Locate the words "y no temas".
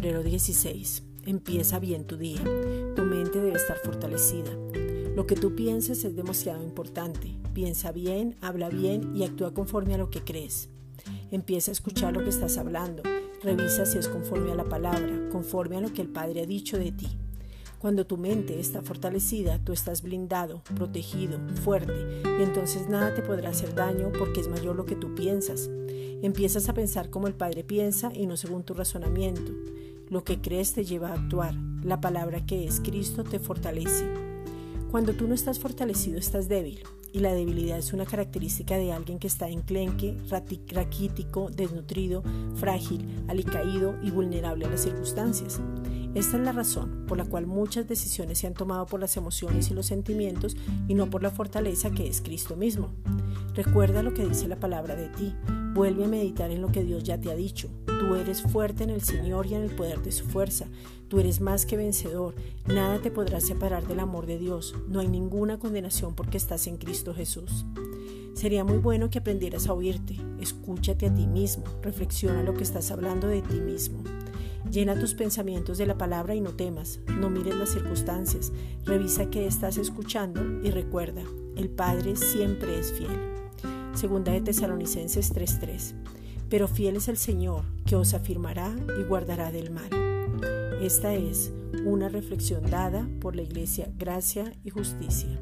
76.34-77.00